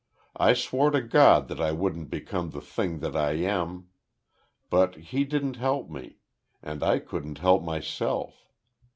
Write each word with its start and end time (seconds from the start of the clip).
I 0.35 0.53
swore 0.55 0.89
to 0.89 1.01
God 1.03 1.47
that 1.49 1.61
I 1.61 1.71
wouldn't 1.71 2.09
become 2.09 2.49
the 2.49 2.59
thing 2.59 3.05
I 3.05 3.33
am. 3.33 3.89
But 4.71 4.95
He 4.95 5.23
didn't 5.23 5.57
help 5.57 5.91
me; 5.91 6.17
and 6.63 6.81
I 6.81 6.97
couldn't 6.97 7.37
help 7.37 7.61
myself. 7.61 8.49